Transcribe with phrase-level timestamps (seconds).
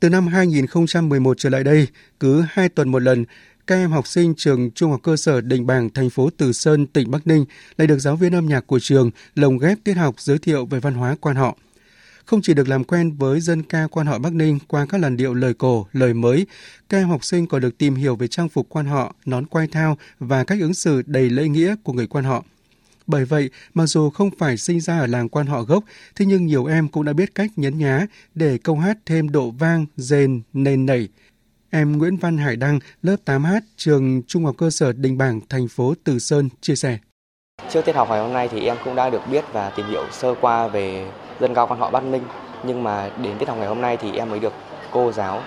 [0.00, 1.88] Từ năm 2011 trở lại đây,
[2.20, 3.24] cứ 2 tuần một lần,
[3.66, 6.86] các em học sinh trường Trung học cơ sở Đình Bàng, thành phố Từ Sơn,
[6.86, 7.44] tỉnh Bắc Ninh
[7.76, 10.80] lại được giáo viên âm nhạc của trường lồng ghép tiết học giới thiệu về
[10.80, 11.56] văn hóa quan họ.
[12.24, 15.16] Không chỉ được làm quen với dân ca quan họ Bắc Ninh qua các làn
[15.16, 16.46] điệu lời cổ, lời mới,
[16.88, 19.66] các em học sinh còn được tìm hiểu về trang phục quan họ, nón quai
[19.66, 22.44] thao và cách ứng xử đầy lễ nghĩa của người quan họ.
[23.06, 25.84] Bởi vậy, mặc dù không phải sinh ra ở làng quan họ gốc,
[26.16, 29.50] thế nhưng nhiều em cũng đã biết cách nhấn nhá để câu hát thêm độ
[29.50, 31.08] vang, rền, nền nảy.
[31.70, 35.68] Em Nguyễn Văn Hải Đăng, lớp 8H, trường Trung học cơ sở Đình Bảng, thành
[35.68, 36.98] phố Từ Sơn, chia sẻ.
[37.70, 40.04] Trước tiết học ngày hôm nay thì em cũng đã được biết và tìm hiểu
[40.12, 41.10] sơ qua về
[41.40, 42.22] dân cao quan họ Bắc Ninh.
[42.66, 44.52] Nhưng mà đến tiết học ngày hôm nay thì em mới được
[44.90, 45.42] cô giáo,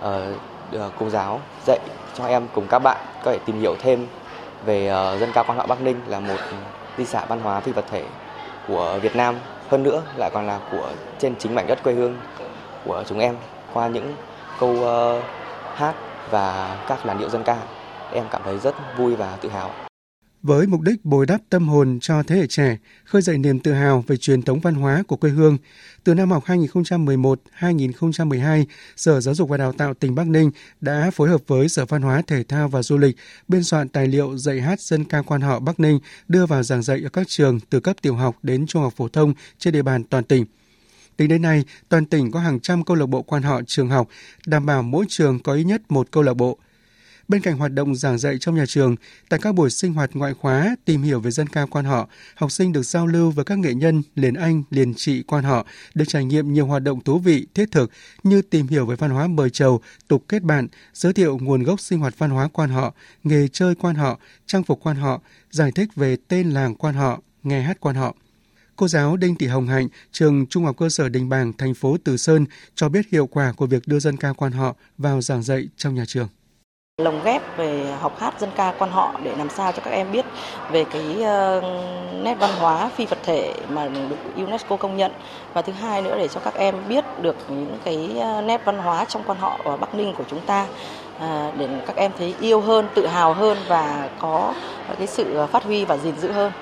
[0.00, 1.78] uh, cô giáo dạy
[2.14, 4.06] cho em cùng các bạn có thể tìm hiểu thêm
[4.64, 6.38] về uh, dân cao quan họ Bắc Ninh là một
[6.98, 8.04] di sản văn hóa phi vật thể
[8.68, 9.34] của Việt Nam.
[9.70, 12.16] Hơn nữa lại còn là của trên chính mảnh đất quê hương
[12.84, 13.36] của chúng em
[13.72, 14.14] qua những
[14.60, 15.22] câu uh,
[15.74, 15.94] hát
[16.30, 17.56] và các làn điệu dân ca.
[18.12, 19.70] Em cảm thấy rất vui và tự hào
[20.42, 23.72] với mục đích bồi đắp tâm hồn cho thế hệ trẻ, khơi dậy niềm tự
[23.72, 25.58] hào về truyền thống văn hóa của quê hương.
[26.04, 28.64] Từ năm học 2011-2012,
[28.96, 32.02] Sở Giáo dục và Đào tạo tỉnh Bắc Ninh đã phối hợp với Sở Văn
[32.02, 33.16] hóa Thể thao và Du lịch
[33.48, 35.98] biên soạn tài liệu dạy hát dân ca quan họ Bắc Ninh
[36.28, 39.08] đưa vào giảng dạy ở các trường từ cấp tiểu học đến trung học phổ
[39.08, 40.44] thông trên địa bàn toàn tỉnh.
[41.16, 44.08] Tính đến nay, toàn tỉnh có hàng trăm câu lạc bộ quan họ trường học,
[44.46, 46.58] đảm bảo mỗi trường có ít nhất một câu lạc bộ–
[47.32, 48.96] Bên cạnh hoạt động giảng dạy trong nhà trường,
[49.28, 52.52] tại các buổi sinh hoạt ngoại khóa tìm hiểu về dân ca quan họ, học
[52.52, 56.04] sinh được giao lưu với các nghệ nhân liền anh, liền trị quan họ, được
[56.08, 57.90] trải nghiệm nhiều hoạt động thú vị, thiết thực
[58.22, 61.80] như tìm hiểu về văn hóa mời chầu, tục kết bạn, giới thiệu nguồn gốc
[61.80, 62.94] sinh hoạt văn hóa quan họ,
[63.24, 67.20] nghề chơi quan họ, trang phục quan họ, giải thích về tên làng quan họ,
[67.42, 68.16] nghe hát quan họ.
[68.76, 71.96] Cô giáo Đinh Thị Hồng Hạnh, trường Trung học cơ sở Đình Bàng, thành phố
[72.04, 75.42] Từ Sơn cho biết hiệu quả của việc đưa dân ca quan họ vào giảng
[75.42, 76.28] dạy trong nhà trường
[77.02, 80.12] lồng ghép về học hát dân ca quan họ để làm sao cho các em
[80.12, 80.24] biết
[80.70, 81.62] về cái ờ,
[82.22, 85.12] nét văn hóa phi vật thể mà được UNESCO công nhận
[85.54, 88.78] và thứ hai nữa để cho các em biết được những cái ờ, nét văn
[88.78, 90.66] hóa trong quan họ ở Bắc Ninh của chúng ta
[91.18, 94.54] ờ, để các em thấy yêu hơn, tự hào hơn và có
[94.98, 96.52] cái sự phát huy và gìn giữ hơn.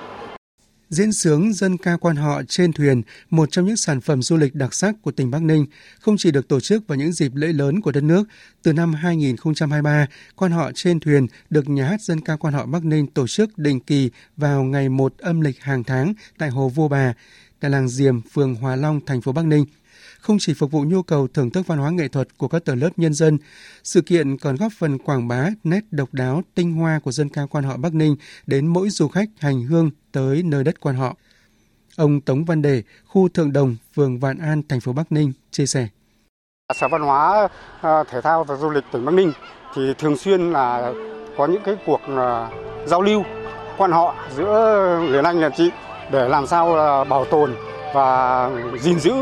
[0.90, 4.54] Diễn sướng dân ca quan họ trên thuyền, một trong những sản phẩm du lịch
[4.54, 5.66] đặc sắc của tỉnh Bắc Ninh,
[6.00, 8.24] không chỉ được tổ chức vào những dịp lễ lớn của đất nước.
[8.62, 10.06] Từ năm 2023,
[10.36, 13.58] quan họ trên thuyền được nhà hát dân ca quan họ Bắc Ninh tổ chức
[13.58, 17.14] định kỳ vào ngày 1 âm lịch hàng tháng tại Hồ Vô Bà,
[17.60, 19.64] tại làng Diềm, phường Hòa Long, thành phố Bắc Ninh–
[20.20, 22.80] không chỉ phục vụ nhu cầu thưởng thức văn hóa nghệ thuật của các tầng
[22.80, 23.38] lớp nhân dân,
[23.82, 27.46] sự kiện còn góp phần quảng bá nét độc đáo tinh hoa của dân ca
[27.46, 28.16] quan họ Bắc Ninh
[28.46, 31.16] đến mỗi du khách hành hương tới nơi đất quan họ.
[31.96, 35.66] Ông Tống Văn Đề, khu Thượng Đồng, phường Vạn An, thành phố Bắc Ninh chia
[35.66, 35.88] sẻ.
[36.74, 37.48] Sở Văn hóa
[37.80, 39.32] ờ, Thể thao và Du lịch tỉnh Bắc Ninh
[39.74, 40.92] thì thường xuyên là
[41.36, 42.48] có những cái cuộc ờ,
[42.86, 43.22] giao lưu
[43.78, 45.70] quan họ giữa người anh và chị
[46.12, 47.54] để làm sao ờ, bảo tồn
[47.94, 49.14] và gìn giữ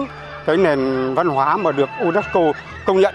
[0.49, 2.53] cái nền văn hóa mà được UNESCO
[2.87, 3.15] công nhận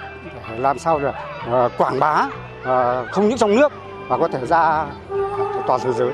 [0.49, 1.11] để làm sao để
[1.45, 2.29] ờ, quảng bá
[2.63, 3.71] ờ, không những trong nước
[4.09, 4.85] mà có thể ra
[5.67, 6.11] toàn thế giới.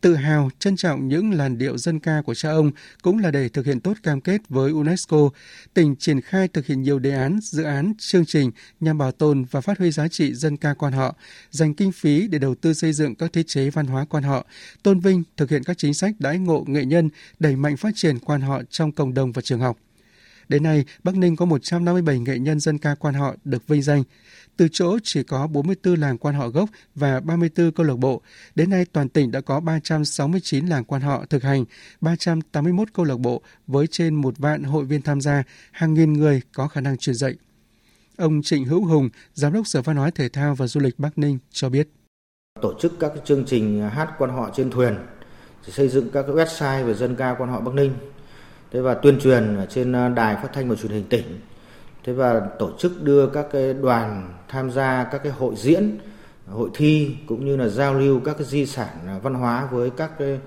[0.00, 2.70] Tự hào, trân trọng những làn điệu dân ca của cha ông
[3.02, 5.16] cũng là để thực hiện tốt cam kết với UNESCO.
[5.74, 9.44] Tỉnh triển khai thực hiện nhiều đề án, dự án, chương trình nhằm bảo tồn
[9.50, 11.14] và phát huy giá trị dân ca quan họ,
[11.50, 14.46] dành kinh phí để đầu tư xây dựng các thiết chế văn hóa quan họ,
[14.82, 18.18] tôn vinh, thực hiện các chính sách đãi ngộ nghệ nhân, đẩy mạnh phát triển
[18.18, 19.76] quan họ trong cộng đồng và trường học.
[20.48, 24.02] Đến nay, Bắc Ninh có 157 nghệ nhân dân ca quan họ được vinh danh.
[24.56, 28.22] Từ chỗ chỉ có 44 làng quan họ gốc và 34 câu lạc bộ,
[28.54, 31.64] đến nay toàn tỉnh đã có 369 làng quan họ thực hành,
[32.00, 35.42] 381 câu lạc bộ với trên một vạn hội viên tham gia,
[35.72, 37.34] hàng nghìn người có khả năng truyền dạy.
[38.16, 41.18] Ông Trịnh Hữu Hùng, Giám đốc Sở Văn hóa Thể thao và Du lịch Bắc
[41.18, 41.88] Ninh cho biết.
[42.62, 44.94] Tổ chức các chương trình hát quan họ trên thuyền,
[45.68, 47.92] xây dựng các website về dân ca quan họ Bắc Ninh
[48.70, 51.40] thế và tuyên truyền ở trên à, đài phát thanh và truyền hình tỉnh.
[52.04, 55.98] Thế và tổ chức đưa các cái đoàn tham gia các cái hội diễn,
[56.50, 59.90] hội thi cũng như là giao lưu các cái di sản à, văn hóa với
[59.90, 60.40] các cái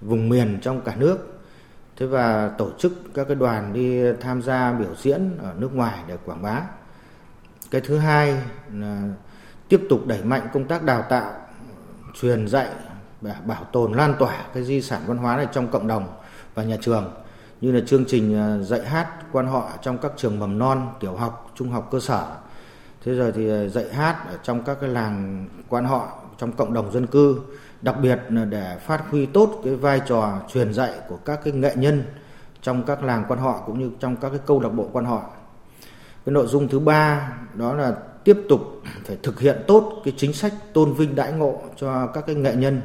[0.00, 1.40] vùng miền trong cả nước.
[1.96, 5.98] Thế và tổ chức các cái đoàn đi tham gia biểu diễn ở nước ngoài
[6.08, 6.62] để quảng bá.
[7.70, 8.42] Cái thứ hai
[8.74, 9.02] là
[9.68, 11.32] tiếp tục đẩy mạnh công tác đào tạo,
[12.20, 12.68] truyền dạy
[13.20, 16.08] và bảo tồn, lan tỏa cái di sản văn hóa này trong cộng đồng
[16.54, 17.12] và nhà trường
[17.60, 21.14] như là chương trình à, dạy hát quan họ trong các trường mầm non, tiểu
[21.14, 22.26] học, trung học cơ sở.
[23.04, 26.08] Thế rồi thì à, dạy hát ở trong các cái làng quan họ
[26.38, 27.40] trong cộng đồng dân cư,
[27.82, 31.52] đặc biệt là để phát huy tốt cái vai trò truyền dạy của các cái
[31.52, 32.02] nghệ nhân
[32.62, 35.22] trong các làng quan họ cũng như trong các cái câu lạc bộ quan họ.
[36.26, 37.94] Cái nội dung thứ ba đó là
[38.24, 38.60] tiếp tục
[39.04, 42.54] phải thực hiện tốt cái chính sách tôn vinh đãi ngộ cho các cái nghệ
[42.56, 42.80] nhân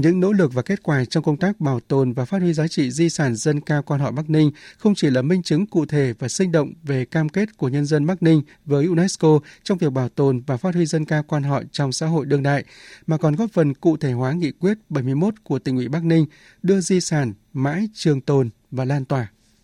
[0.00, 2.68] những nỗ lực và kết quả trong công tác bảo tồn và phát huy giá
[2.68, 5.86] trị di sản dân ca quan họ Bắc Ninh không chỉ là minh chứng cụ
[5.86, 9.78] thể và sinh động về cam kết của nhân dân Bắc Ninh với UNESCO trong
[9.78, 12.64] việc bảo tồn và phát huy dân ca quan họ trong xã hội đương đại,
[13.06, 16.26] mà còn góp phần cụ thể hóa nghị quyết 71 của tỉnh ủy Bắc Ninh
[16.62, 19.28] đưa di sản mãi trường tồn và lan tỏa.